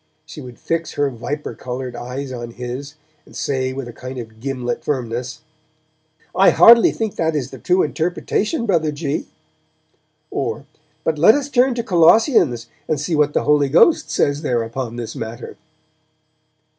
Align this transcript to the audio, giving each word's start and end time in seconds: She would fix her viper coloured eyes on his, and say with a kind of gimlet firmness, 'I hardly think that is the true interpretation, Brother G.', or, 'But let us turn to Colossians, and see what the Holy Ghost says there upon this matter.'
She 0.25 0.41
would 0.41 0.57
fix 0.57 0.93
her 0.93 1.11
viper 1.11 1.53
coloured 1.53 1.95
eyes 1.95 2.31
on 2.31 2.53
his, 2.53 2.95
and 3.23 3.35
say 3.35 3.71
with 3.71 3.87
a 3.87 3.93
kind 3.93 4.17
of 4.17 4.39
gimlet 4.39 4.83
firmness, 4.83 5.41
'I 6.33 6.49
hardly 6.49 6.89
think 6.91 7.17
that 7.17 7.35
is 7.35 7.51
the 7.51 7.59
true 7.59 7.83
interpretation, 7.83 8.65
Brother 8.65 8.91
G.', 8.91 9.27
or, 10.31 10.65
'But 11.03 11.19
let 11.19 11.35
us 11.35 11.49
turn 11.49 11.75
to 11.75 11.83
Colossians, 11.83 12.65
and 12.87 12.99
see 12.99 13.13
what 13.15 13.33
the 13.33 13.43
Holy 13.43 13.69
Ghost 13.69 14.09
says 14.09 14.41
there 14.41 14.63
upon 14.63 14.95
this 14.95 15.15
matter.' 15.15 15.55